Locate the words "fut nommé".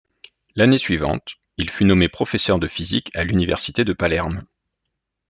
1.69-2.09